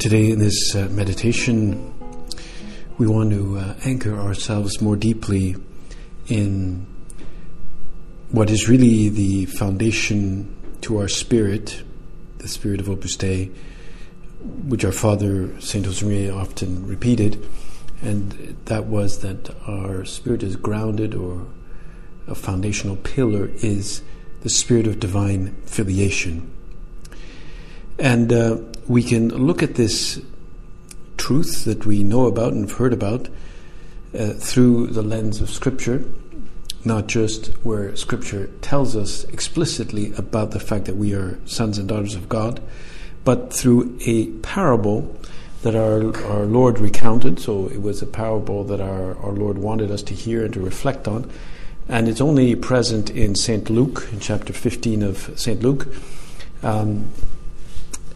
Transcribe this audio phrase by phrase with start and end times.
[0.00, 1.92] Today, in this uh, meditation,
[2.96, 5.56] we want to uh, anchor ourselves more deeply
[6.26, 6.86] in
[8.30, 11.82] what is really the foundation to our spirit,
[12.38, 13.50] the spirit of Opus Dei,
[14.64, 17.46] which our father, Saint Josemaria, often repeated,
[18.00, 21.46] and that was that our spirit is grounded or
[22.26, 24.00] a foundational pillar is
[24.40, 26.50] the spirit of divine filiation.
[27.98, 28.56] And uh,
[28.90, 30.20] we can look at this
[31.16, 33.28] truth that we know about and have heard about
[34.18, 36.02] uh, through the lens of Scripture,
[36.84, 41.88] not just where Scripture tells us explicitly about the fact that we are sons and
[41.88, 42.60] daughters of God,
[43.22, 45.16] but through a parable
[45.62, 47.38] that our, our Lord recounted.
[47.38, 50.60] So it was a parable that our, our Lord wanted us to hear and to
[50.60, 51.30] reflect on.
[51.88, 53.70] And it's only present in St.
[53.70, 55.62] Luke, in chapter 15 of St.
[55.62, 55.86] Luke.
[56.64, 57.12] Um,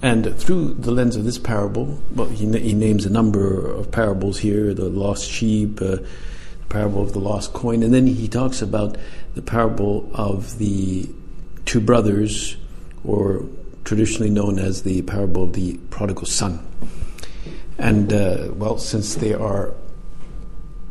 [0.05, 4.39] and through the lens of this parable, well, he, he, names a number of parables
[4.39, 8.61] here the lost sheep, uh, the parable of the lost coin, and then he talks
[8.61, 8.99] about
[9.35, 11.09] the parable of the
[11.65, 12.59] two brothers,
[13.03, 13.47] or
[13.85, 16.63] traditionally known as the parable of the prodigal son.
[17.79, 19.73] And, uh, well, since they are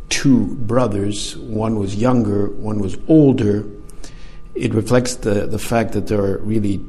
[0.10, 3.64] two brothers, one was younger, one was older,
[4.56, 6.84] it reflects the, the fact that there are really,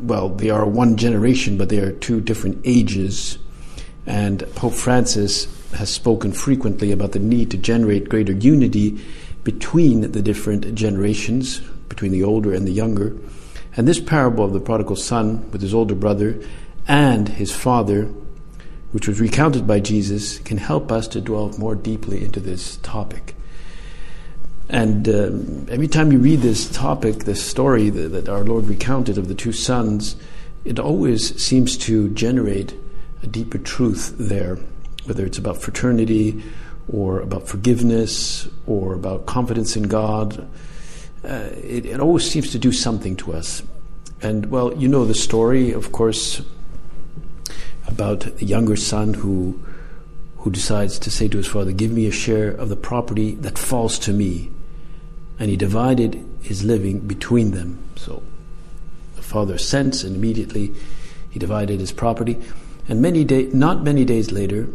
[0.00, 3.38] well, they are one generation, but they are two different ages.
[4.06, 9.00] And Pope Francis has spoken frequently about the need to generate greater unity
[9.42, 13.16] between the different generations, between the older and the younger.
[13.76, 16.40] And this parable of the prodigal son with his older brother
[16.86, 18.10] and his father
[18.94, 23.34] which was recounted by Jesus, can help us to delve more deeply into this topic.
[24.68, 29.18] And um, every time you read this topic, this story that, that, our Lord recounted
[29.18, 30.16] of the two sons,
[30.64, 32.74] it always seems to generate
[33.22, 34.58] a deeper truth there,
[35.04, 36.42] whether it's about fraternity
[36.90, 40.48] or about forgiveness or about confidence in God.
[41.22, 43.62] Uh, it, it always seems to do something to us.
[44.22, 46.40] And well, you know the story, of course,
[47.86, 49.62] about the younger son who
[50.44, 53.58] who decides to say to his father, Give me a share of the property that
[53.58, 54.50] falls to me.
[55.38, 57.78] And he divided his living between them.
[57.96, 58.22] So
[59.16, 60.74] the father sent, and immediately
[61.30, 62.40] he divided his property.
[62.88, 64.68] And many day, not many days later,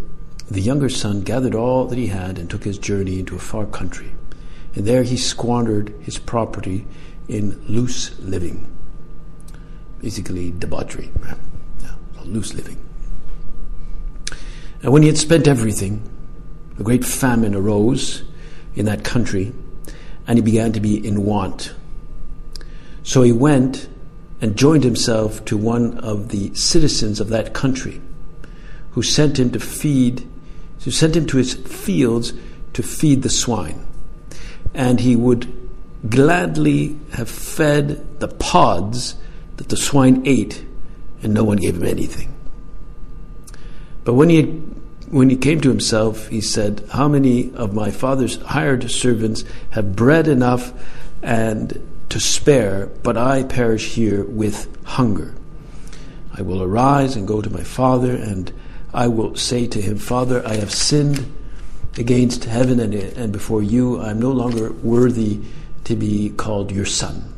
[0.49, 3.65] the younger son gathered all that he had and took his journey into a far
[3.65, 4.11] country.
[4.75, 6.85] And there he squandered his property
[7.27, 8.69] in loose living.
[10.01, 11.11] Basically, debauchery,
[11.81, 12.77] yeah, loose living.
[14.81, 16.01] And when he had spent everything,
[16.79, 18.23] a great famine arose
[18.75, 19.53] in that country,
[20.29, 21.73] and he began to be in want.
[23.01, 23.89] So he went
[24.39, 27.99] and joined himself to one of the citizens of that country,
[28.91, 30.29] who sent him to feed,
[30.85, 32.33] who sent him to his fields
[32.73, 33.83] to feed the swine.
[34.75, 35.51] And he would
[36.07, 39.15] gladly have fed the pods
[39.57, 40.63] that the swine ate,
[41.23, 42.31] and no one gave him anything.
[44.03, 44.61] But when he
[45.11, 49.95] when he came to himself, he said, How many of my father's hired servants have
[49.95, 50.73] bread enough
[51.21, 55.33] and to spare, but I perish here with hunger?
[56.35, 58.51] I will arise and go to my father, and
[58.93, 61.31] I will say to him, Father, I have sinned
[61.97, 63.99] against heaven and, and before you.
[63.99, 65.41] I am no longer worthy
[65.85, 67.33] to be called your son.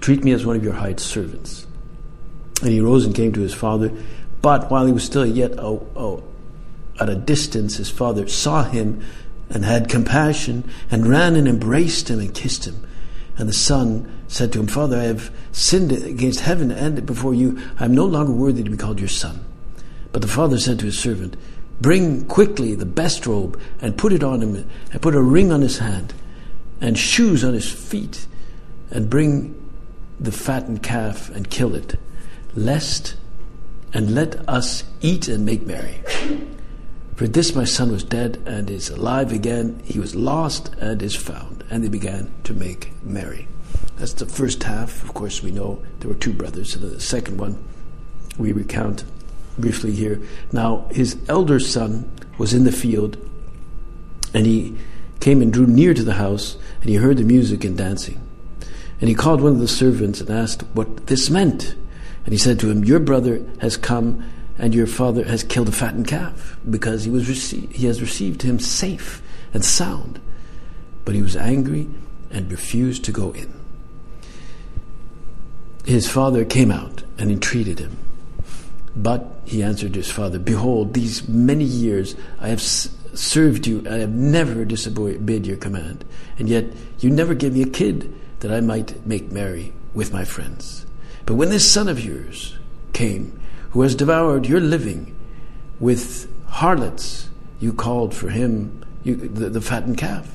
[0.00, 1.66] Treat me as one of your hired servants.
[2.62, 3.92] And he rose and came to his father.
[4.42, 6.22] But while he was still yet a, a,
[7.00, 9.02] at a distance, his father saw him
[9.50, 12.86] and had compassion and ran and embraced him and kissed him.
[13.36, 17.60] And the son said to him, Father, I have sinned against heaven and before you.
[17.78, 19.44] I am no longer worthy to be called your son.
[20.12, 21.36] But the father said to his servant,
[21.80, 25.60] Bring quickly the best robe and put it on him, and put a ring on
[25.60, 26.14] his hand
[26.80, 28.26] and shoes on his feet,
[28.90, 29.60] and bring
[30.20, 31.98] the fattened calf and kill it,
[32.54, 33.16] lest
[33.92, 36.00] and let us eat and make merry.
[37.16, 39.80] For this my son was dead and is alive again.
[39.84, 41.64] He was lost and is found.
[41.70, 43.46] And they began to make merry.
[43.96, 45.02] That's the first half.
[45.04, 46.74] Of course, we know there were two brothers.
[46.74, 47.62] And the second one
[48.36, 49.04] we recount
[49.58, 50.20] briefly here.
[50.52, 53.16] Now, his elder son was in the field,
[54.32, 54.76] and he
[55.20, 58.20] came and drew near to the house, and he heard the music and dancing.
[59.00, 61.76] And he called one of the servants and asked what this meant.
[62.24, 64.24] And he said to him, Your brother has come
[64.58, 68.42] and your father has killed a fattened calf because he was rece- he has received
[68.42, 69.22] him safe
[69.52, 70.20] and sound.
[71.04, 71.88] But he was angry
[72.30, 73.52] and refused to go in.
[75.84, 77.98] His father came out and entreated him.
[78.96, 84.10] But he answered his father, Behold, these many years I have served you, I have
[84.10, 86.04] never disobeyed your command,
[86.38, 86.66] and yet
[87.00, 90.86] you never gave me a kid that I might make merry with my friends.
[91.26, 92.56] But when this son of yours
[92.92, 93.38] came,
[93.74, 95.14] who has devoured your living
[95.80, 97.28] with harlots,
[97.58, 100.30] you called for him you, the, the fattened calf.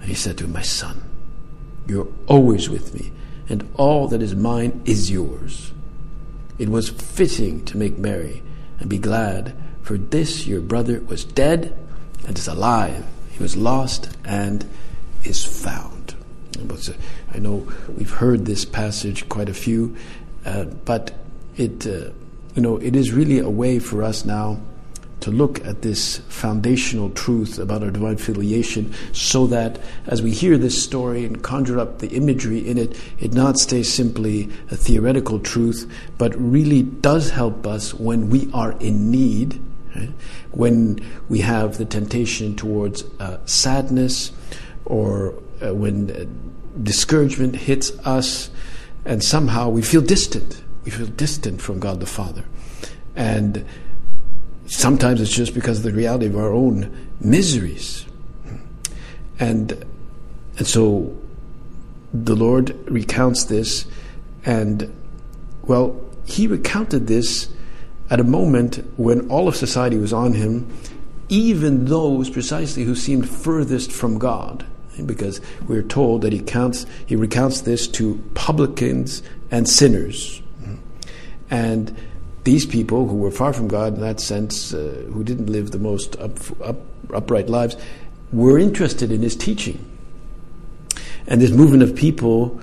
[0.00, 1.02] And he said to him, My son,
[1.86, 3.12] you're always with me,
[3.50, 5.72] and all that is mine is yours.
[6.58, 8.42] It was fitting to make merry
[8.80, 11.76] and be glad, for this your brother was dead
[12.26, 13.04] and is alive.
[13.30, 14.66] He was lost and
[15.22, 16.14] is found.
[17.34, 19.94] I know we've heard this passage quite a few,
[20.46, 21.12] uh, but
[21.56, 22.10] it, uh,
[22.54, 24.60] you know, it is really a way for us now
[25.20, 30.58] to look at this foundational truth about our divine filiation so that as we hear
[30.58, 35.40] this story and conjure up the imagery in it, it not stays simply a theoretical
[35.40, 39.60] truth, but really does help us when we are in need,
[39.96, 40.10] right?
[40.52, 44.32] when we have the temptation towards uh, sadness
[44.84, 46.24] or uh, when uh,
[46.82, 48.50] discouragement hits us
[49.04, 50.62] and somehow we feel distant.
[50.86, 52.44] We feel distant from God the Father.
[53.16, 53.66] And
[54.66, 58.06] sometimes it's just because of the reality of our own miseries.
[59.40, 59.84] And,
[60.58, 61.14] and so
[62.14, 63.84] the Lord recounts this,
[64.44, 64.94] and
[65.62, 67.48] well, he recounted this
[68.08, 70.72] at a moment when all of society was on him,
[71.28, 74.64] even those precisely who seemed furthest from God.
[75.04, 80.40] Because we're told that he counts, he recounts this to publicans and sinners.
[81.50, 81.96] And
[82.44, 85.78] these people who were far from God in that sense, uh, who didn't live the
[85.78, 86.76] most up, up,
[87.12, 87.76] upright lives,
[88.32, 89.84] were interested in his teaching.
[91.26, 92.60] And this movement of people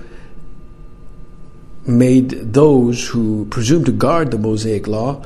[1.86, 5.22] made those who presumed to guard the Mosaic law,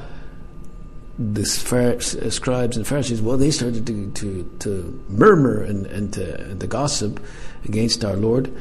[1.19, 6.61] the scribes and Pharisees, well, they started to, to, to murmur and, and, to, and
[6.61, 7.21] to gossip
[7.65, 8.53] against our Lord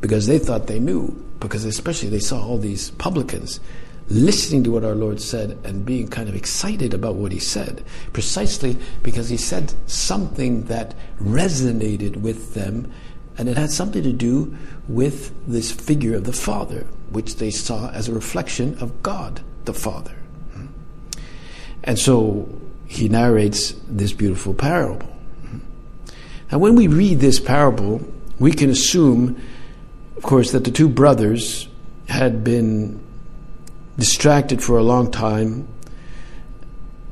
[0.00, 1.08] because they thought they knew,
[1.40, 3.60] because especially they saw all these publicans
[4.08, 7.84] listening to what our Lord said and being kind of excited about what he said,
[8.12, 12.92] precisely because he said something that resonated with them,
[13.36, 14.56] and it had something to do
[14.88, 19.74] with this figure of the Father, which they saw as a reflection of God the
[19.74, 20.14] Father.
[21.82, 22.48] And so
[22.86, 25.12] he narrates this beautiful parable.
[26.50, 28.00] Now, when we read this parable,
[28.38, 29.40] we can assume,
[30.16, 31.68] of course, that the two brothers
[32.08, 33.00] had been
[33.98, 35.68] distracted for a long time,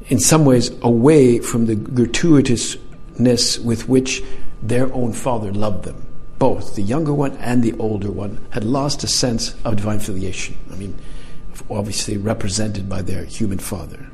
[0.08, 4.22] in some ways away from the gratuitousness with which
[4.62, 6.06] their own father loved them.
[6.38, 10.56] Both the younger one and the older one had lost a sense of divine filiation.
[10.70, 10.98] I mean,
[11.70, 14.06] obviously represented by their human father.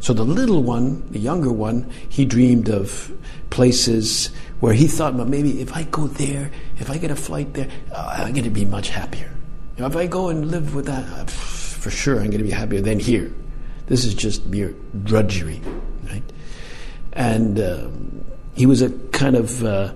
[0.00, 3.12] So the little one, the younger one, he dreamed of
[3.50, 7.54] places where he thought, well, maybe if I go there, if I get a flight
[7.54, 9.30] there, uh, I'm going to be much happier.
[9.76, 11.24] You know, if I go and live with that, uh,
[11.86, 13.32] for sure I'm going to be happier than here.
[13.86, 14.74] This is just mere
[15.04, 15.60] drudgery,
[16.10, 16.22] right?
[17.12, 18.24] And um,
[18.56, 19.92] he was a kind of uh,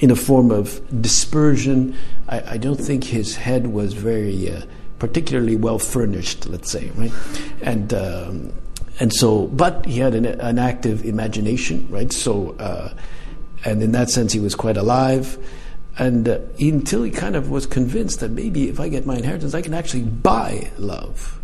[0.00, 1.96] in a form of dispersion.
[2.28, 4.60] I, I, don't think his head was very uh,
[4.98, 7.12] particularly well furnished, let's say, right?
[7.62, 8.52] And um,
[9.00, 12.12] and so, but he had an, an active imagination, right?
[12.12, 12.92] So, uh,
[13.64, 15.38] and in that sense, he was quite alive.
[15.98, 19.54] And uh, until he kind of was convinced that maybe if I get my inheritance,
[19.54, 21.40] I can actually buy love.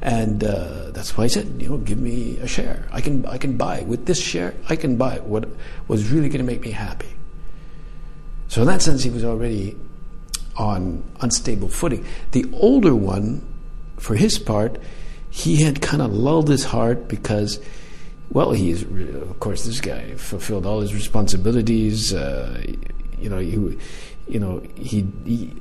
[0.00, 2.86] And uh, that's why I said, you know, give me a share.
[2.92, 4.54] I can, I can buy with this share.
[4.68, 5.48] I can buy what
[5.88, 7.08] was really going to make me happy.
[8.46, 9.76] So in that sense, he was already
[10.56, 12.04] on unstable footing.
[12.30, 13.46] The older one,
[13.96, 14.78] for his part,
[15.30, 17.60] he had kind of lulled his heart because,
[18.30, 22.14] well, he's of course this guy fulfilled all his responsibilities.
[22.14, 22.62] Uh,
[23.20, 23.78] you know, he,
[24.28, 25.54] you know, he, he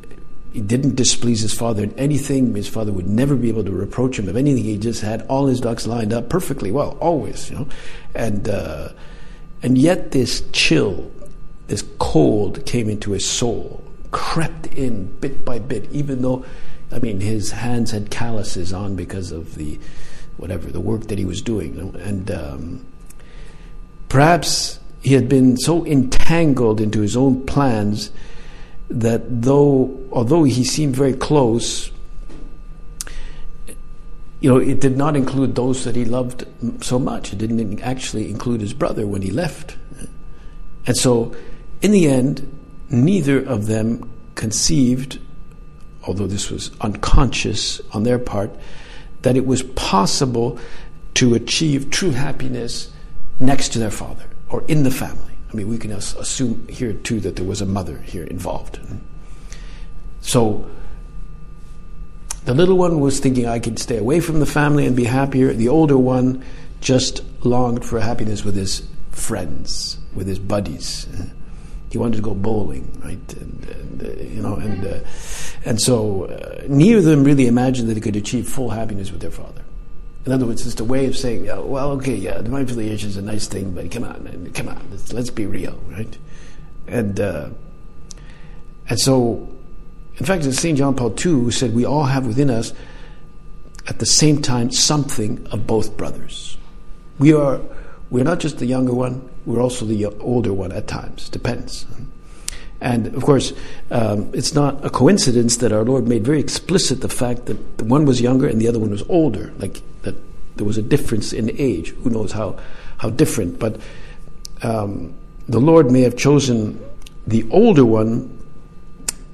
[0.58, 2.56] he didn't displease his father in anything.
[2.56, 4.64] His father would never be able to reproach him of anything.
[4.64, 7.68] He just had all his ducks lined up perfectly well, always, you know.
[8.16, 8.90] And uh,
[9.62, 11.12] and yet this chill,
[11.68, 16.46] this cold came into his soul, crept in bit by bit, even though,
[16.92, 19.80] I mean, his hands had calluses on because of the
[20.38, 22.86] whatever the work that he was doing, and um,
[24.10, 28.12] perhaps he had been so entangled into his own plans
[28.90, 31.92] that though, although he seemed very close,
[34.40, 36.46] you know, it did not include those that he loved
[36.82, 37.34] so much.
[37.34, 39.78] It didn't actually include his brother when he left.
[40.86, 41.36] And so,
[41.82, 42.48] in the end,
[42.90, 45.20] neither of them conceived,
[46.04, 48.52] although this was unconscious on their part,
[49.24, 50.60] that it was possible
[51.16, 52.92] to achieve true happiness
[53.40, 55.34] next to their father or in the family.
[55.52, 58.80] I mean, we can assume here too that there was a mother here involved.
[60.22, 60.70] So
[62.46, 65.54] the little one was thinking I could stay away from the family and be happier.
[65.54, 66.44] The older one
[66.82, 71.08] just longed for happiness with his friends, with his buddies.
[71.90, 73.34] He wanted to go bowling, right?
[73.34, 75.00] And, and uh, you know, and uh,
[75.64, 79.22] and so uh, neither of them really imagined that they could achieve full happiness with
[79.22, 79.64] their father.
[80.28, 83.16] In other words, it's a way of saying, yeah, well, okay, yeah, divine affiliation is
[83.16, 86.18] a nice thing, but come on, come on, let's, let's be real, right?
[86.86, 87.48] And uh,
[88.90, 89.48] and so,
[90.18, 90.78] in fact, St.
[90.78, 92.74] John Paul II said we all have within us,
[93.88, 96.58] at the same time, something of both brothers.
[97.20, 97.62] We are
[98.10, 101.30] we're not just the younger one; we're also the older one at times.
[101.30, 101.86] Depends.
[102.82, 103.54] And of course,
[103.92, 108.04] um, it's not a coincidence that our Lord made very explicit the fact that one
[108.04, 109.82] was younger and the other one was older, like
[110.58, 111.90] there was a difference in age.
[111.90, 112.60] Who knows how,
[112.98, 113.60] how different?
[113.60, 113.80] But
[114.64, 115.14] um,
[115.48, 116.84] the Lord may have chosen
[117.26, 118.34] the older one,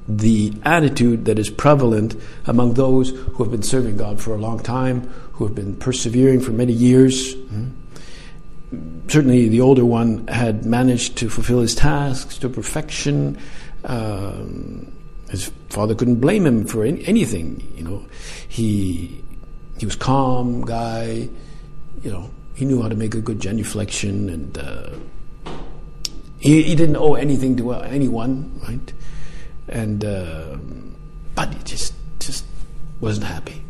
[0.07, 2.15] the attitude that is prevalent
[2.45, 5.01] among those who have been serving God for a long time,
[5.33, 7.35] who have been persevering for many years.
[7.35, 7.79] Mm-hmm
[9.07, 13.37] certainly the older one had managed to fulfill his tasks to perfection.
[13.83, 14.91] Um,
[15.29, 17.71] his father couldn't blame him for any, anything.
[17.75, 18.05] You know,
[18.47, 19.23] he
[19.77, 21.29] he was calm guy.
[22.03, 24.89] You know, he knew how to make a good genuflection, and uh,
[26.39, 28.93] he he didn't owe anything to anyone, right?
[29.69, 30.57] And uh,
[31.35, 32.45] but he just just
[33.01, 33.63] wasn't happy.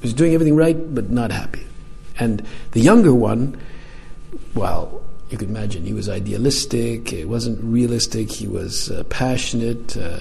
[0.00, 1.66] He was doing everything right, but not happy.
[2.18, 3.56] And the younger one
[4.54, 9.96] well, you could imagine he was idealistic, it wasn't realistic, he was uh, passionate.
[9.96, 10.20] Uh,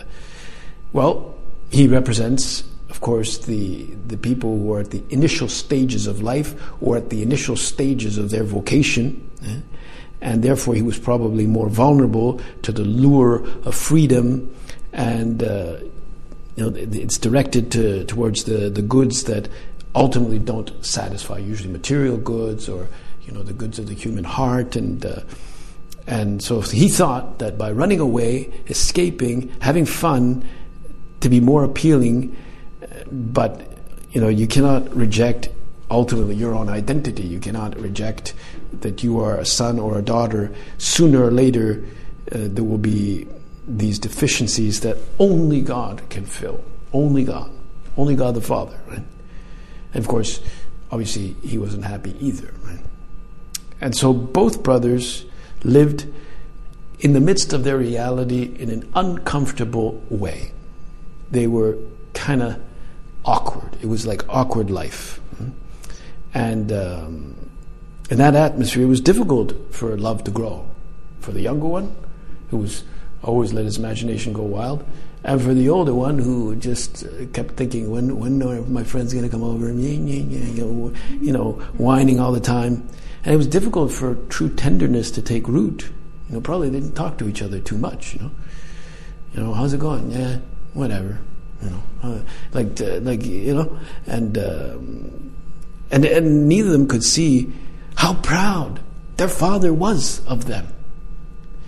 [0.91, 1.35] well,
[1.71, 2.63] he represents,
[2.93, 7.09] of course, the, the people who are at the initial stages of life or at
[7.09, 9.27] the initial stages of their vocation.
[9.43, 9.62] Eh?
[10.21, 14.55] And therefore, he was probably more vulnerable to the lure of freedom
[14.93, 15.77] and uh,
[16.55, 19.50] you know, it's directed to, towards the, the goods that
[19.95, 22.88] ultimately don't satisfy, usually material goods or
[23.23, 24.75] you know, the goods of the human heart.
[24.75, 25.21] And, uh,
[26.05, 30.47] and so he thought that by running away, escaping, having fun,
[31.21, 32.35] to be more appealing,
[33.13, 33.62] but,
[34.12, 35.50] you know, you cannot reject
[35.91, 37.24] ultimately your own identity.
[37.24, 38.34] You cannot reject
[38.82, 40.51] that you are a son or a daughter.
[40.79, 41.86] Sooner or later,
[42.32, 43.27] uh, there will be
[43.67, 46.63] these deficiencies that only God can fill.
[46.91, 47.51] Only God.
[47.96, 49.03] Only God the Father, right?
[49.93, 50.41] And of course,
[50.91, 52.79] obviously, he wasn't happy either, right?
[53.79, 55.25] And so both brothers
[55.63, 56.08] lived
[57.00, 60.51] in the midst of their reality in an uncomfortable way.
[61.29, 61.77] They were
[62.13, 62.60] kind of
[63.25, 63.77] awkward.
[63.82, 65.20] It was like awkward life.
[66.34, 67.50] And um,
[68.10, 70.68] in that atmosphere, it was difficult for love to grow.
[71.20, 71.96] For the younger one,
[72.50, 72.84] who was
[73.22, 74.86] always let his imagination go wild,
[75.24, 79.24] and for the older one who just kept thinking, when when are my friends going
[79.24, 79.72] to come over?
[79.72, 82.88] You know, whining all the time.
[83.24, 85.89] And it was difficult for true tenderness to take root.
[86.27, 88.15] You know, probably didn't talk to each other too much.
[88.15, 88.32] You know,
[89.34, 90.12] you know, how's it going?
[90.12, 90.39] Yeah,
[90.74, 91.20] whatever.
[91.63, 92.20] You know, uh,
[92.53, 95.32] like uh, like you know, and um,
[95.91, 97.51] and and neither of them could see
[97.96, 98.79] how proud
[99.17, 100.67] their father was of them.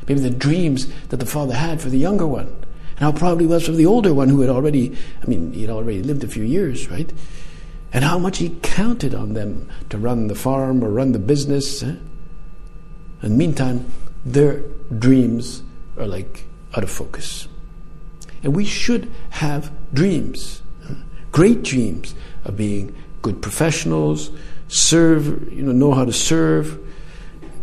[0.07, 3.47] Maybe the dreams that the father had for the younger one, and how proud he
[3.47, 6.27] was for the older one who had already, I mean, he had already lived a
[6.27, 7.11] few years, right?
[7.95, 11.81] and how much he counted on them to run the farm or run the business.
[11.81, 11.95] Eh?
[13.21, 13.89] And meantime,
[14.25, 14.63] their
[14.99, 15.63] dreams
[15.97, 16.43] are like
[16.75, 17.47] out of focus.
[18.43, 20.61] And we should have dreams,
[21.31, 22.13] great dreams
[22.43, 24.31] of being good professionals,
[24.67, 26.79] serve, you know, know how to serve,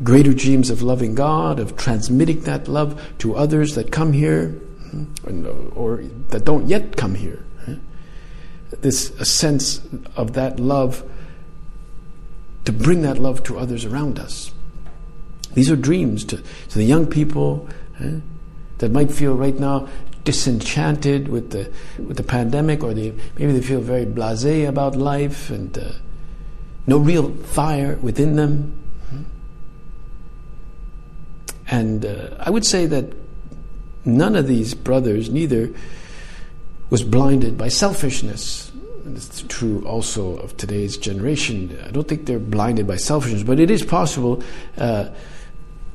[0.03, 4.61] greater dreams of loving God, of transmitting that love to others that come here.
[5.25, 5.97] or, or
[6.29, 7.45] that don't yet come here.
[8.81, 9.81] This a sense
[10.17, 11.09] of that love
[12.65, 14.53] to bring that love to others around us.
[15.55, 17.69] These are dreams to, to the young people
[18.01, 18.21] eh,
[18.79, 19.89] that might feel right now
[20.25, 25.51] disenchanted with the with the pandemic, or they maybe they feel very blasé about life
[25.51, 25.93] and uh,
[26.87, 28.79] no real fire within them.
[31.69, 33.15] And uh, I would say that
[34.05, 35.73] none of these brothers, neither,
[36.91, 38.71] was blinded by selfishness.
[39.05, 41.79] And it's true also of today's generation.
[41.87, 44.43] I don't think they're blinded by selfishness, but it is possible
[44.77, 45.09] uh,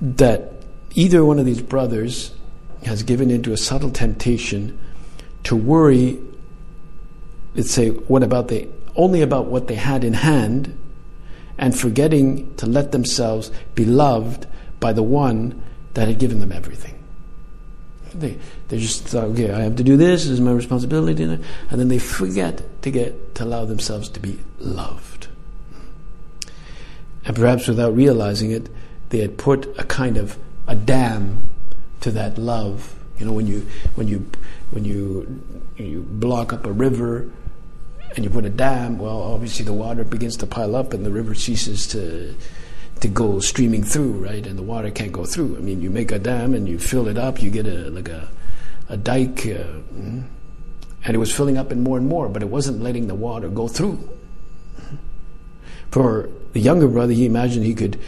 [0.02, 0.54] that
[0.96, 2.34] either one of these brothers
[2.88, 4.78] has given into a subtle temptation
[5.44, 6.20] to worry,
[7.56, 10.78] let's say, what about the only about what they had in hand,
[11.58, 14.48] and forgetting to let themselves be loved
[14.80, 15.62] by the one
[15.94, 16.94] that had given them everything.
[18.14, 18.38] They,
[18.70, 21.88] they just thought, okay, I have to do this, this is my responsibility, and then
[21.88, 25.28] they forget to get to allow themselves to be loved.
[27.26, 28.70] And perhaps without realizing it,
[29.10, 31.48] they had put a kind of a dam
[32.02, 32.94] to that love.
[33.18, 34.30] You know, when you when you
[34.72, 35.42] when you
[35.78, 37.30] you block up a river
[38.16, 41.12] and you put a dam, well, obviously the water begins to pile up and the
[41.12, 42.36] river ceases to
[43.02, 44.46] to go streaming through, right?
[44.46, 45.58] And the water can't go through.
[45.58, 48.10] I mean, you make a dam and you fill it up, you get a like
[48.10, 48.30] a
[48.90, 50.22] a dike, uh, mm-hmm.
[51.04, 53.50] and it was filling up and more and more, but it wasn't letting the water
[53.50, 54.10] go through.
[55.92, 58.00] For the younger brother, he imagined he could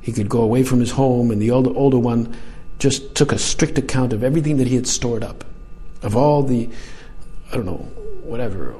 [0.00, 2.34] he could go away from his home, and the older older one
[2.82, 5.44] just took a strict account of everything that he had stored up,
[6.02, 6.68] of all the
[7.52, 7.88] I don't know
[8.24, 8.74] whatever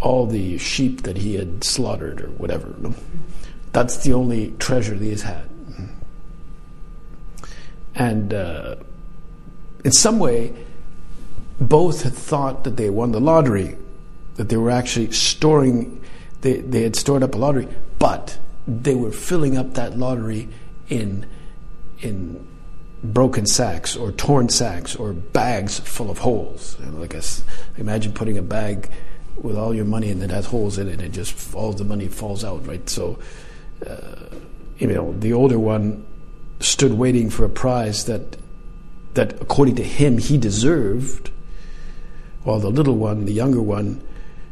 [0.00, 2.74] all the sheep that he had slaughtered or whatever.
[3.72, 5.48] That's the only treasure that he's had.
[7.94, 8.74] And uh,
[9.84, 10.52] in some way,
[11.60, 13.78] both had thought that they won the lottery,
[14.34, 16.02] that they were actually storing,
[16.40, 17.68] they, they had stored up a lottery,
[18.00, 20.48] but they were filling up that lottery
[20.88, 21.24] in,
[22.00, 22.44] in
[23.04, 26.76] broken sacks or torn sacks or bags full of holes.
[26.80, 27.22] Like a,
[27.76, 28.90] imagine putting a bag
[29.36, 32.08] with all your money and it has holes in it and just all the money
[32.08, 32.88] falls out, right?
[32.88, 33.18] So
[33.86, 34.24] uh,
[34.78, 36.04] you know, the older one
[36.60, 38.36] stood waiting for a prize that,
[39.14, 41.30] that according to him, he deserved,
[42.42, 44.02] while the little one, the younger one,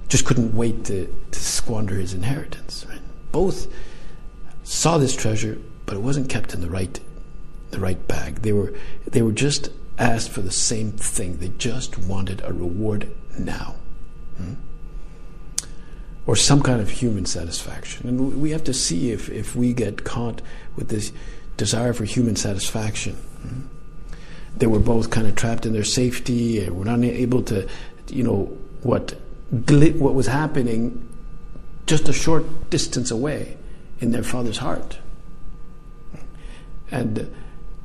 [0.09, 2.87] just couldn't wait to, to squander his inheritance.
[2.89, 3.01] Right?
[3.33, 3.67] Both
[4.63, 7.01] saw this treasure, but it wasn't kept in the right,
[7.73, 8.43] the right bag.
[8.43, 8.73] They were,
[9.07, 11.39] they were just asked for the same thing.
[11.39, 13.75] They just wanted a reward now.
[14.37, 14.55] Hmm?
[16.27, 18.09] or some kind of human satisfaction.
[18.09, 20.41] And we have to see if, if we get caught
[20.77, 21.13] with this
[21.57, 23.17] desire for human satisfaction.
[24.57, 27.69] They were both kind of trapped in their safety and were not able to,
[28.09, 29.17] you know, what,
[29.51, 31.09] what was happening
[31.87, 33.57] just a short distance away
[34.01, 34.99] in their father's heart.
[36.91, 37.35] And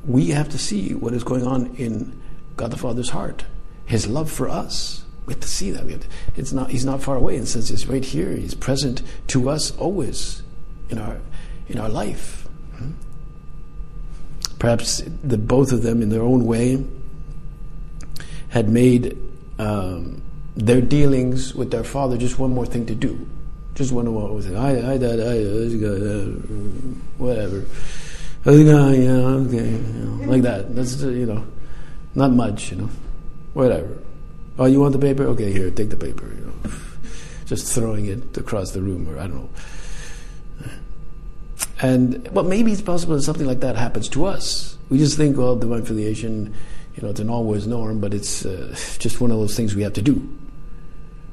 [0.08, 2.20] we have to see what is going on in
[2.56, 3.44] God the Father's heart,
[3.86, 6.06] His love for us we have to see that.
[6.38, 7.38] It's not, he's not far away.
[7.38, 8.30] The sense, it's right here.
[8.30, 10.42] He's present to us always
[10.88, 11.20] in our,
[11.68, 12.48] in our life.
[12.76, 12.92] Hmm?
[14.58, 16.82] Perhaps the both of them, in their own way,
[18.48, 19.18] had made
[19.58, 20.22] um,
[20.56, 23.28] their dealings with their father just one more thing to do.
[23.74, 24.56] Just one more thing.
[24.56, 25.34] I, I, dad, I,
[28.46, 28.94] uh, whatever.
[28.94, 29.10] Yeah,
[29.46, 30.74] okay, you know, like that.
[30.74, 31.46] That's you know,
[32.14, 32.90] not much, you know,
[33.54, 33.98] whatever.
[34.58, 35.24] Oh, you want the paper?
[35.24, 36.26] Okay, here, take the paper.
[36.26, 36.72] You know,
[37.46, 39.50] just throwing it across the room, or I don't know.
[41.80, 44.76] And well, maybe it's possible that something like that happens to us.
[44.90, 46.54] We just think, well, divine filiation,
[46.96, 49.82] you know, it's an always norm, but it's uh, just one of those things we
[49.82, 50.28] have to do.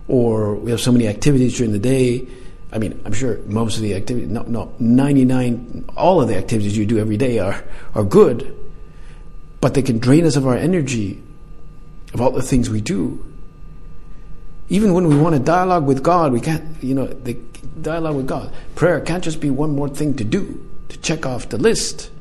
[0.08, 2.28] Or we have so many activities during the day.
[2.76, 6.78] I mean, I'm sure most of the activities, no, no, 99, all of the activities
[6.78, 8.54] you do every day are, are good,
[9.62, 11.24] but they can drain us of our energy
[12.14, 13.24] of all the things we do.
[14.68, 17.36] Even when we want to dialogue with God, we can't, you know, the
[17.82, 18.54] dialogue with God.
[18.76, 22.12] Prayer can't just be one more thing to do, to check off the list.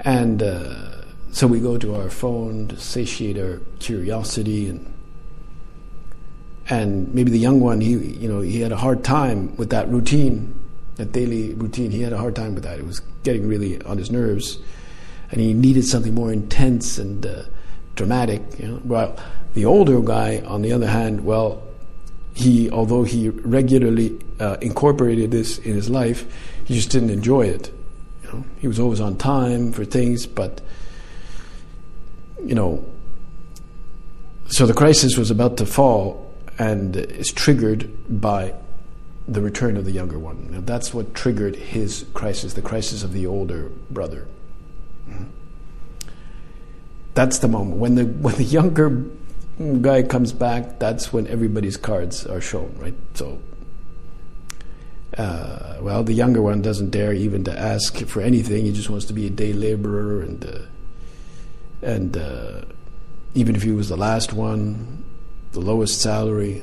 [0.00, 4.93] And uh, so we go to our phone to satiate our curiosity and
[6.68, 9.88] and maybe the young one, he you know, he had a hard time with that
[9.88, 10.58] routine,
[10.96, 11.90] that daily routine.
[11.90, 12.78] He had a hard time with that.
[12.78, 14.58] It was getting really on his nerves,
[15.30, 17.42] and he needed something more intense and uh,
[17.96, 18.42] dramatic.
[18.58, 18.80] You know?
[18.84, 19.16] Well,
[19.52, 21.62] the older guy, on the other hand, well,
[22.34, 26.26] he, although he regularly uh, incorporated this in his life,
[26.64, 27.72] he just didn't enjoy it.
[28.22, 28.44] You know?
[28.58, 30.62] He was always on time for things, but
[32.42, 32.84] you know,
[34.48, 36.23] so the crisis was about to fall
[36.58, 37.90] and is triggered
[38.20, 38.54] by
[39.26, 40.50] the return of the younger one.
[40.50, 44.26] Now that's what triggered his crisis, the crisis of the older brother.
[47.14, 49.04] That's the moment when the when the younger
[49.80, 50.80] guy comes back.
[50.80, 52.94] That's when everybody's cards are shown, right?
[53.14, 53.40] So,
[55.16, 58.64] uh, well, the younger one doesn't dare even to ask for anything.
[58.64, 60.58] He just wants to be a day laborer, and uh,
[61.82, 62.62] and uh,
[63.34, 65.03] even if he was the last one,
[65.54, 66.62] the lowest salary.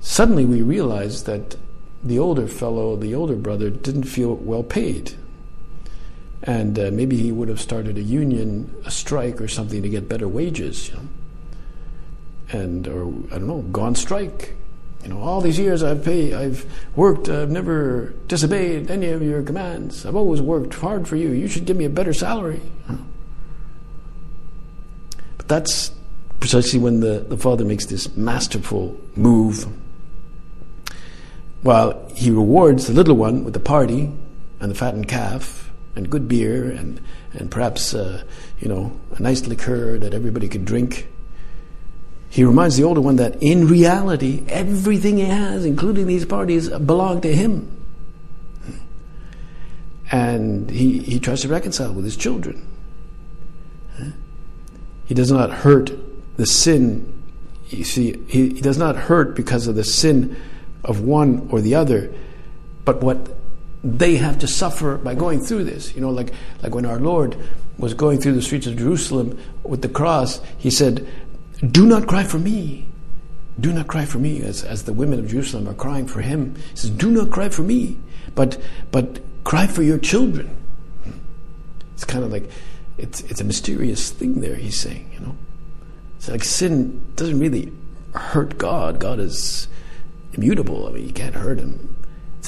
[0.00, 1.56] Suddenly, we realized that
[2.02, 5.14] the older fellow, the older brother, didn't feel well paid
[6.42, 10.08] and uh, maybe he would have started a union, a strike, or something to get
[10.08, 11.08] better wages, you know,
[12.52, 14.54] and or I don't know, gone strike.
[15.02, 16.64] You know, all these years I've paid, I've
[16.96, 20.04] worked, I've never disobeyed any of your commands.
[20.06, 21.30] I've always worked hard for you.
[21.30, 22.62] You should give me a better salary.
[25.36, 25.92] But that's
[26.40, 29.66] precisely when the, the father makes this masterful move.
[31.62, 34.12] While he rewards the little one with the party
[34.60, 37.00] and the fattened calf, and good beer and,
[37.34, 38.22] and perhaps, uh,
[38.60, 41.08] you know, a nice liqueur that everybody could drink.
[42.30, 47.20] He reminds the older one that in reality, everything he has, including these parties, belong
[47.22, 47.74] to him.
[50.10, 52.66] And he, he tries to reconcile with his children.
[55.04, 55.90] He does not hurt
[56.38, 57.12] the sin.
[57.68, 60.36] You see, he, he does not hurt because of the sin
[60.84, 62.10] of one or the other,
[62.86, 63.36] but what
[63.84, 65.94] they have to suffer by going through this.
[65.94, 67.36] You know, like, like when our Lord
[67.76, 71.06] was going through the streets of Jerusalem with the cross, he said,
[71.70, 72.86] Do not cry for me.
[73.60, 76.54] Do not cry for me, as, as the women of Jerusalem are crying for him.
[76.70, 77.98] He says, Do not cry for me,
[78.34, 80.56] but, but cry for your children.
[81.94, 82.48] It's kind of like,
[82.96, 85.36] it's, it's a mysterious thing there, he's saying, you know.
[86.18, 87.72] It's like sin doesn't really
[88.14, 89.00] hurt God.
[89.00, 89.68] God is
[90.34, 90.86] immutable.
[90.86, 91.96] I mean, you can't hurt him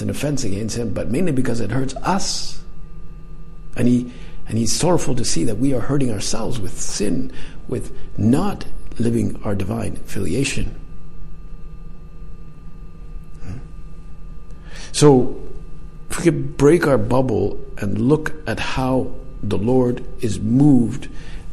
[0.00, 2.62] it's an offense against him, but mainly because it hurts us.
[3.76, 4.10] And he
[4.46, 7.30] and he's sorrowful to see that we are hurting ourselves with sin,
[7.68, 8.64] with not
[8.98, 10.74] living our divine filiation.
[14.92, 15.40] So,
[16.08, 21.08] if we could break our bubble and look at how the Lord is moved,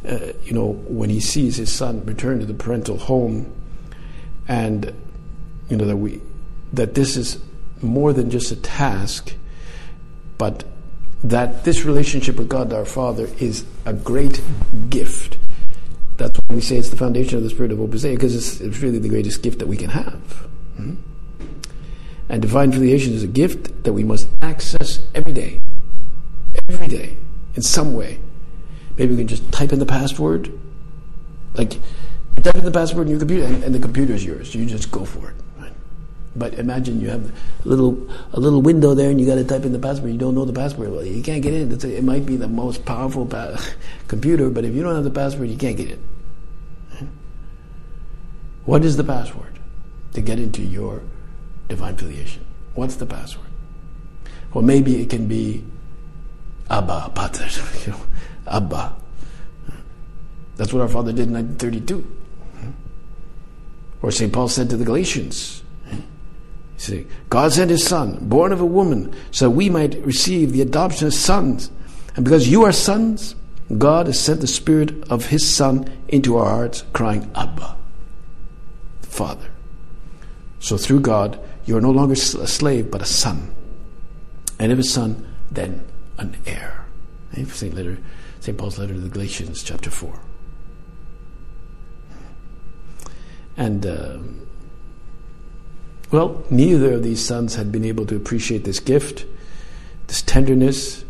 [0.08, 3.52] uh, you know, when he sees his son return to the parental home,
[4.46, 4.92] and
[5.68, 6.20] you know that we
[6.72, 7.38] that this is
[7.82, 9.34] more than just a task,
[10.38, 10.64] but
[11.22, 14.40] that this relationship with God our Father is a great
[14.88, 15.36] gift.
[16.16, 18.60] That's why we say it's the foundation of the spirit of Opus Dei, because it's,
[18.60, 20.48] it's really the greatest gift that we can have.
[20.78, 20.94] Mm-hmm.
[22.28, 25.60] And divine filiation is a gift that we must access every day.
[26.68, 27.16] Every day,
[27.54, 28.18] in some way.
[28.98, 30.52] Maybe we can just type in the password.
[31.54, 31.78] Like,
[32.42, 34.54] type in the password in your computer, and, and the computer is yours.
[34.54, 35.36] You just go for it.
[36.36, 37.32] But imagine you have
[37.64, 40.12] a little a little window there, and you got to type in the password.
[40.12, 40.92] You don't know the password.
[40.92, 41.72] Well, you can't get in.
[41.72, 43.60] A, it might be the most powerful pa-
[44.08, 46.08] computer, but if you don't have the password, you can't get in.
[48.66, 49.58] What is the password
[50.12, 51.02] to get into your
[51.68, 52.44] divine filiation?
[52.74, 53.46] What's the password?
[54.52, 55.64] Well, maybe it can be
[56.70, 57.48] Abba Pater,
[57.86, 58.00] you know,
[58.50, 58.94] Abba.
[60.56, 62.16] That's what our Father did in 1932.
[64.02, 64.32] Or St.
[64.32, 65.62] Paul said to the Galatians,
[66.76, 71.08] See, God sent his son, born of a woman, so we might receive the adoption
[71.08, 71.70] as sons.
[72.14, 73.34] And because you are sons,
[73.76, 77.76] God has sent the Spirit of his Son into our hearts, crying, Abba,
[79.02, 79.50] Father.
[80.60, 83.54] So through God, you are no longer a slave, but a son.
[84.58, 85.84] And if a son, then
[86.16, 86.86] an heir.
[87.46, 87.74] St.
[87.74, 87.98] Letter,
[88.48, 88.56] St.
[88.56, 90.18] Paul's letter to the Galatians, chapter 4.
[93.58, 94.16] And uh,
[96.10, 99.26] well, neither of these sons had been able to appreciate this gift,
[100.06, 101.04] this tenderness,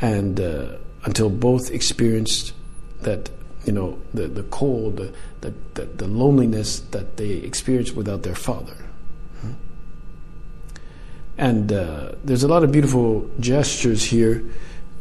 [0.00, 2.52] and uh, until both experienced
[3.00, 3.30] that,
[3.64, 8.76] you know, the, the cold, the, the, the loneliness that they experienced without their father.
[11.36, 14.44] And uh, there's a lot of beautiful gestures here,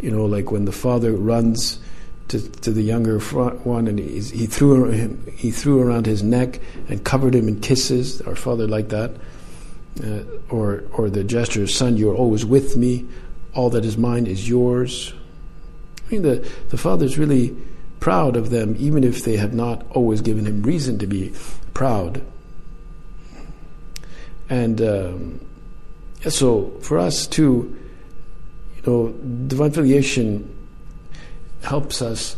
[0.03, 1.79] you know, like when the father runs
[2.27, 6.59] to, to the younger one, and he, he threw him, he threw around his neck
[6.89, 8.21] and covered him in kisses.
[8.21, 9.11] Our father like that,
[10.03, 13.05] uh, or or the gesture, "Son, you are always with me.
[13.53, 15.13] All that is mine is yours."
[16.05, 17.55] I mean, the the father is really
[18.01, 21.31] proud of them, even if they have not always given him reason to be
[21.73, 22.21] proud.
[24.49, 25.39] And um,
[26.27, 27.73] so, for us too,
[28.85, 29.07] you know,
[29.47, 30.49] divine filiation
[31.63, 32.35] helps us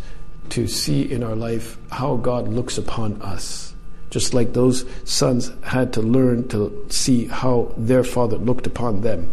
[0.49, 3.73] to see in our life how God looks upon us.
[4.12, 9.31] Just like those sons had to learn to see how their father looked upon them.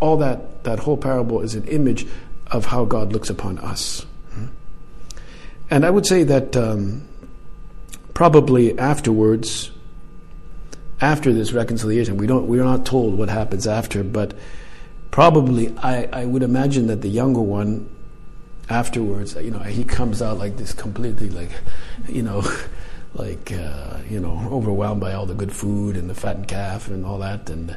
[0.00, 2.06] All that, that whole parable is an image
[2.48, 4.04] of how God looks upon us.
[5.70, 7.06] And I would say that um,
[8.12, 9.70] probably afterwards,
[11.00, 14.34] after this reconciliation, we don't we're not told what happens after, but
[15.14, 17.88] probably I, I would imagine that the younger one
[18.68, 21.52] afterwards, you know, he comes out like this completely like,
[22.08, 22.42] you know,
[23.14, 27.06] like uh, you know, overwhelmed by all the good food and the fattened calf and
[27.06, 27.76] all that, and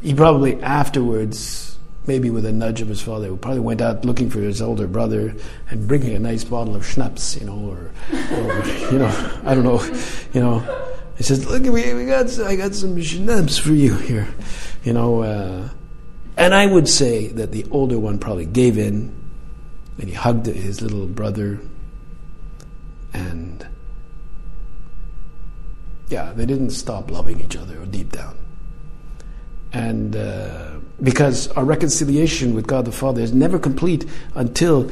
[0.00, 4.38] he probably afterwards, maybe with a nudge of his father, probably went out looking for
[4.38, 5.34] his older brother
[5.70, 9.64] and bringing a nice bottle of schnapps, you know, or, or you know, I don't
[9.64, 9.82] know,
[10.32, 10.60] you know.
[11.16, 14.28] He says, "Look, we we got I got some schnapps for you here,"
[14.84, 15.22] you know.
[15.24, 15.68] Uh,
[16.36, 19.14] and I would say that the older one probably gave in
[19.98, 21.60] and he hugged his little brother.
[23.12, 23.66] And
[26.08, 28.36] yeah, they didn't stop loving each other deep down.
[29.72, 34.90] And uh, because our reconciliation with God the Father is never complete until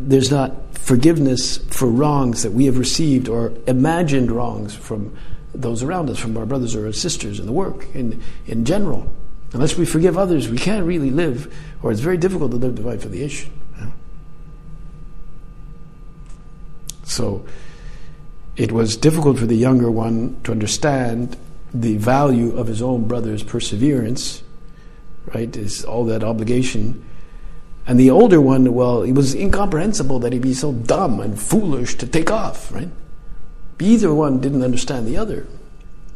[0.00, 5.14] there's not forgiveness for wrongs that we have received or imagined wrongs from
[5.54, 9.12] those around us, from our brothers or our sisters in the work, in, in general.
[9.52, 12.96] Unless we forgive others, we can't really live, or it's very difficult to live divine
[12.96, 13.52] affiliation.
[17.04, 17.44] So
[18.56, 21.36] it was difficult for the younger one to understand
[21.74, 24.42] the value of his own brother's perseverance,
[25.34, 25.54] right?
[25.54, 27.04] Is all that obligation.
[27.86, 31.96] And the older one, well, it was incomprehensible that he'd be so dumb and foolish
[31.96, 32.88] to take off, right?
[33.80, 35.46] Either one didn't understand the other.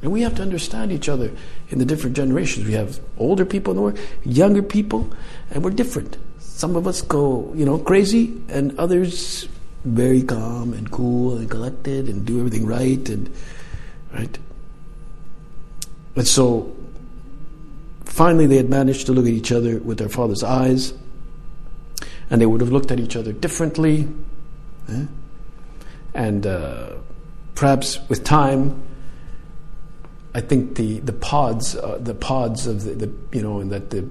[0.02, 1.32] And we have to understand each other
[1.70, 2.66] in the different generations.
[2.66, 5.10] We have older people in the world, younger people,
[5.50, 6.18] and we're different.
[6.38, 9.48] Some of us go, you know, crazy, and others
[9.86, 13.32] very calm and cool and collected and do everything right and
[14.12, 14.38] right.
[16.16, 16.74] And so
[18.04, 20.92] finally they had managed to look at each other with their father's eyes
[22.30, 24.08] and they would have looked at each other differently.
[24.88, 25.04] Eh?
[26.14, 26.94] And uh,
[27.54, 28.82] perhaps with time,
[30.36, 34.02] I think the the pods, uh, the pods of the, the, you know that the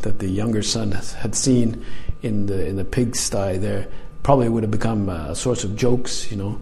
[0.00, 1.84] that the younger son had seen
[2.22, 3.88] in the in the pigsty there
[4.22, 6.58] probably would have become a source of jokes, you know.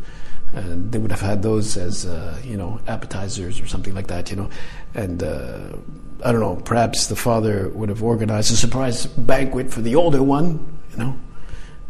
[0.52, 4.30] And they would have had those as, uh, you know, appetizers or something like that,
[4.30, 4.50] you know.
[4.92, 5.68] And uh,
[6.24, 10.22] I don't know, perhaps the father would have organized a surprise banquet for the older
[10.22, 10.58] one,
[10.90, 11.16] you know.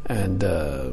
[0.06, 0.90] And, uh,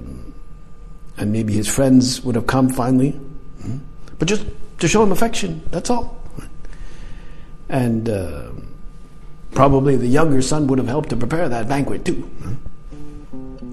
[1.18, 3.12] and maybe his friends would have come finally.
[3.12, 3.78] Mm-hmm.
[4.18, 4.46] But just
[4.80, 6.19] to show him affection, that's all.
[7.70, 8.50] And uh,
[9.52, 12.30] probably the younger son would have helped to prepare that banquet too.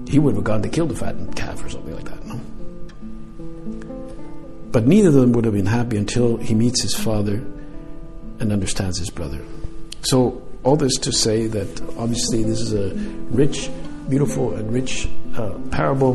[0.07, 2.25] He would have gone to kill the fattened calf or something like that.
[2.25, 2.39] No?
[4.71, 7.43] But neither of them would have been happy until he meets his father
[8.39, 9.43] and understands his brother.
[10.01, 12.93] So, all this to say that obviously this is a
[13.31, 13.69] rich,
[14.09, 16.13] beautiful, and rich uh, parable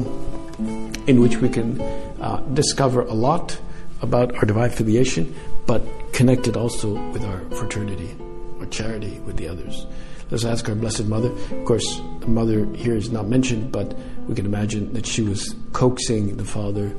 [1.06, 1.80] in which we can
[2.20, 3.58] uh, discover a lot
[4.02, 5.34] about our divine filiation,
[5.66, 8.16] but connected also with our fraternity,
[8.60, 9.86] our charity with the others.
[10.30, 11.30] Let's ask our Blessed Mother.
[11.30, 13.94] Of course, the mother here is not mentioned, but
[14.26, 16.94] we can imagine that she was coaxing the father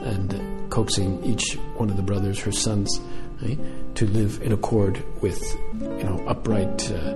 [0.00, 3.00] and coaxing each one of the brothers, her sons,
[3.42, 3.58] right,
[3.94, 5.40] to live in accord with,
[5.80, 7.14] you know, upright, uh,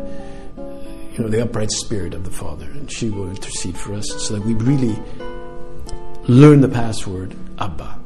[1.13, 4.35] you know, the upright spirit of the Father, and she will intercede for us so
[4.35, 4.97] that we really
[6.29, 7.98] learn the password Abba.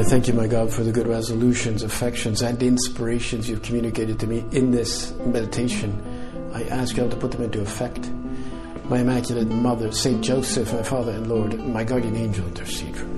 [0.00, 4.26] I thank you, my God, for the good resolutions, affections, and inspirations you've communicated to
[4.26, 5.92] me in this meditation.
[6.54, 8.08] I ask you to put them into effect.
[8.84, 13.09] My Immaculate Mother, Saint Joseph, my Father and Lord, my guardian angel, intercede for me.